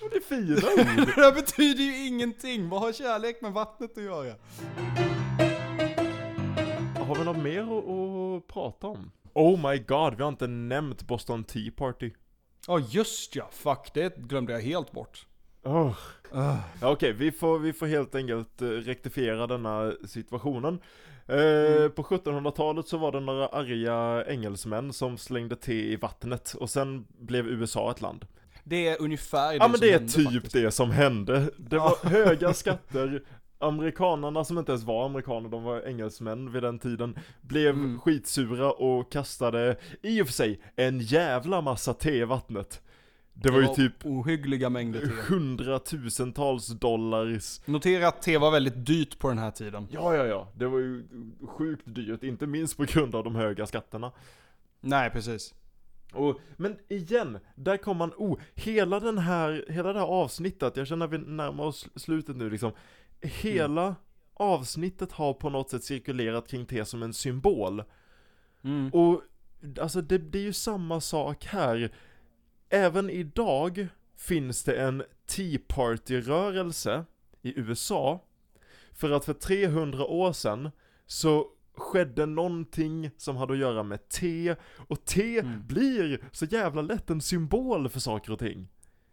Och 0.00 0.10
det 0.10 0.16
är 0.16 0.20
fina 0.20 0.54
ord. 1.00 1.06
det 1.06 1.22
där 1.22 1.32
betyder 1.32 1.84
ju 1.84 2.06
ingenting. 2.06 2.68
Vad 2.68 2.80
har 2.80 2.92
kärlek 2.92 3.42
med 3.42 3.52
vattnet 3.52 3.98
att 3.98 4.04
göra? 4.04 4.34
Har 6.98 7.14
vi 7.18 7.24
något 7.24 7.42
mer 7.42 7.60
att, 7.62 7.88
att 7.88 8.46
prata 8.48 8.86
om? 8.86 9.10
Oh 9.34 9.70
my 9.70 9.78
god, 9.78 10.14
vi 10.16 10.22
har 10.22 10.28
inte 10.28 10.46
nämnt 10.46 11.02
Boston 11.02 11.44
Tea 11.44 11.72
Party. 11.76 12.10
Ja 12.66 12.78
just 12.90 13.36
ja, 13.36 13.48
fuck 13.52 13.90
det 13.94 14.16
glömde 14.16 14.52
jag 14.52 14.60
helt 14.60 14.92
bort. 14.92 15.26
Oh. 15.66 15.94
Ja, 16.32 16.58
Okej, 16.82 17.12
vi, 17.12 17.32
får, 17.32 17.58
vi 17.58 17.72
får 17.72 17.86
helt 17.86 18.14
enkelt 18.14 18.62
eh, 18.62 18.66
rektifiera 18.68 19.46
denna 19.46 19.92
situationen. 20.06 20.74
Eh, 20.74 21.36
Mm. 21.76 21.90
På 21.92 22.02
1700-talet 22.02 22.88
så 22.88 22.96
var 22.98 23.12
det 23.12 23.20
några 23.20 23.46
arga 23.48 24.24
engelsmän 24.26 24.92
som 24.92 25.18
slängde 25.18 25.56
te 25.56 25.92
i 25.92 25.96
vattnet 25.96 26.54
och 26.60 26.70
sen 26.70 27.06
blev 27.20 27.46
USA 27.48 27.90
ett 27.90 28.00
land. 28.00 28.26
Det 28.64 28.88
är 28.88 29.02
ungefär 29.02 29.48
det 29.50 29.56
Ja 29.56 29.68
men 29.68 29.80
det 29.80 29.92
är 29.92 29.98
typ 30.08 30.32
faktiskt. 30.32 30.52
det 30.52 30.70
som 30.70 30.90
hände. 30.90 31.50
Det 31.56 31.78
var 31.78 31.96
höga 32.08 32.54
skatter, 32.54 33.22
amerikanerna 33.58 34.44
som 34.44 34.58
inte 34.58 34.72
ens 34.72 34.84
var 34.84 35.06
amerikaner, 35.06 35.48
de 35.48 35.62
var 35.64 35.80
engelsmän 35.88 36.52
vid 36.52 36.62
den 36.62 36.78
tiden, 36.78 37.18
blev 37.40 37.74
Mm. 37.74 38.00
skitsura 38.00 38.72
och 38.72 39.12
kastade, 39.12 39.76
i 40.02 40.22
och 40.22 40.26
för 40.26 40.34
sig, 40.34 40.60
en 40.76 41.00
jävla 41.00 41.60
massa 41.60 41.94
te 41.94 42.16
i 42.18 42.24
vattnet. 42.24 42.82
Det 43.42 43.50
var 43.50 43.60
ju 43.60 43.66
typ 43.66 44.06
ohyggliga 44.06 44.70
mängder 44.70 45.00
te. 45.00 45.06
hundratusentals 45.06 46.66
dollars. 46.66 47.60
Notera 47.64 48.08
att 48.08 48.22
te 48.22 48.38
var 48.38 48.50
väldigt 48.50 48.86
dyrt 48.86 49.18
på 49.18 49.28
den 49.28 49.38
här 49.38 49.50
tiden. 49.50 49.88
Ja, 49.90 50.14
ja, 50.16 50.26
ja. 50.26 50.48
Det 50.54 50.66
var 50.66 50.78
ju 50.78 51.04
sjukt 51.46 51.82
dyrt, 51.84 52.22
inte 52.22 52.46
minst 52.46 52.76
på 52.76 52.84
grund 52.84 53.14
av 53.14 53.24
de 53.24 53.34
höga 53.34 53.66
skatterna. 53.66 54.12
Nej, 54.80 55.10
precis. 55.10 55.54
Och, 56.12 56.40
men 56.56 56.78
igen, 56.88 57.38
där 57.54 57.76
kom 57.76 57.96
man, 57.96 58.12
oh, 58.16 58.38
hela 58.54 59.00
den 59.00 59.18
här, 59.18 59.64
hela 59.68 59.92
det 59.92 59.98
här 59.98 60.06
avsnittet, 60.06 60.76
jag 60.76 60.86
känner 60.86 61.06
att 61.06 61.12
vi 61.12 61.18
närmar 61.18 61.64
oss 61.64 61.88
slutet 61.94 62.36
nu 62.36 62.50
liksom. 62.50 62.72
Hela 63.20 63.94
avsnittet 64.34 65.12
har 65.12 65.34
på 65.34 65.50
något 65.50 65.70
sätt 65.70 65.84
cirkulerat 65.84 66.48
kring 66.48 66.66
te 66.66 66.84
som 66.84 67.02
en 67.02 67.14
symbol. 67.14 67.82
Mm. 68.64 68.88
Och 68.88 69.22
alltså 69.80 70.00
det, 70.00 70.18
det 70.18 70.38
är 70.38 70.42
ju 70.42 70.52
samma 70.52 71.00
sak 71.00 71.44
här. 71.44 71.92
Även 72.70 73.10
idag 73.10 73.88
finns 74.16 74.64
det 74.64 74.74
en 74.80 75.02
Tea 75.26 75.58
Party-rörelse 75.68 77.04
i 77.42 77.60
USA. 77.60 78.20
För 78.92 79.10
att 79.10 79.24
för 79.24 79.32
300 79.34 80.04
år 80.04 80.32
sedan 80.32 80.70
så 81.06 81.46
skedde 81.76 82.26
någonting 82.26 83.10
som 83.16 83.36
hade 83.36 83.52
att 83.52 83.58
göra 83.58 83.82
med 83.82 84.08
te. 84.08 84.56
Och 84.88 85.04
te 85.04 85.38
Mm. 85.38 85.66
blir 85.66 86.20
så 86.32 86.44
jävla 86.44 86.82
lätt 86.82 87.10
en 87.10 87.20
symbol 87.20 87.88
för 87.88 88.00
saker 88.00 88.32
och 88.32 88.38
ting. 88.38 88.68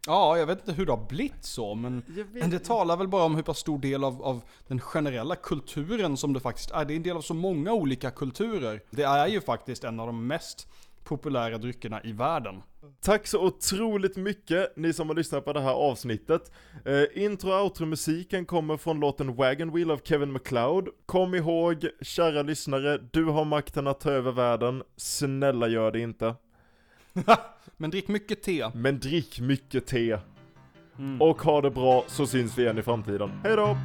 Ja, 0.06 0.38
jag 0.38 0.46
vet 0.46 0.58
inte 0.58 0.72
hur 0.72 0.86
det 0.86 0.92
har 0.92 1.06
blivit 1.08 1.44
så, 1.44 1.74
men 1.74 2.02
det 2.50 2.58
talar 2.58 2.96
väl 2.96 3.08
bara 3.08 3.24
om 3.24 3.34
hur 3.34 3.42
pass 3.42 3.58
stor 3.58 3.78
del 3.78 4.04
av, 4.04 4.22
av 4.22 4.42
den 4.68 4.80
generella 4.80 5.36
kulturen 5.36 6.16
som 6.16 6.32
det 6.32 6.40
faktiskt 6.40 6.70
är. 6.70 6.84
Det 6.84 6.94
är 6.94 6.96
en 6.96 7.02
del 7.02 7.16
av 7.16 7.20
så 7.20 7.34
många 7.34 7.72
olika 7.72 8.10
kulturer. 8.10 8.80
Det 8.90 9.02
är 9.02 9.26
ju 9.26 9.40
faktiskt 9.40 9.84
en 9.84 10.00
av 10.00 10.06
de 10.06 10.26
mest 10.26 10.68
populära 11.04 11.58
dryckerna 11.58 12.02
i 12.04 12.12
världen. 12.12 12.62
Tack 13.00 13.26
så 13.26 13.46
otroligt 13.46 14.16
mycket 14.16 14.76
ni 14.76 14.92
som 14.92 15.08
har 15.08 15.16
lyssnat 15.16 15.44
på 15.44 15.52
det 15.52 15.60
här 15.60 15.72
avsnittet. 15.72 16.52
Eh, 16.84 17.24
intro 17.24 17.50
och 17.50 17.64
outro-musiken 17.64 18.46
kommer 18.46 18.76
från 18.76 19.00
låten 19.00 19.34
Wagon 19.34 19.72
Wheel 19.72 19.90
av 19.90 20.00
Kevin 20.04 20.32
McLeod. 20.32 20.88
Kom 21.06 21.34
ihåg, 21.34 21.88
kära 22.00 22.42
lyssnare, 22.42 22.98
du 23.10 23.24
har 23.24 23.44
makten 23.44 23.86
att 23.86 24.00
ta 24.00 24.10
över 24.10 24.32
världen. 24.32 24.82
Snälla 24.96 25.68
gör 25.68 25.92
det 25.92 26.00
inte. 26.00 26.34
Men 27.76 27.90
drick 27.90 28.08
mycket 28.08 28.42
te. 28.42 28.70
Men 28.74 28.98
drick 28.98 29.40
mycket 29.40 29.86
te. 29.86 30.18
Mm. 30.98 31.22
Och 31.22 31.42
ha 31.42 31.60
det 31.60 31.70
bra 31.70 32.04
så 32.06 32.26
syns 32.26 32.58
vi 32.58 32.62
igen 32.62 32.78
i 32.78 32.82
framtiden. 32.82 33.30
Hej 33.44 33.56
då! 33.56 33.76